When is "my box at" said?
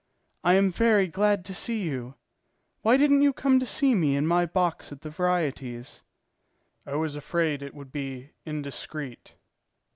4.25-5.01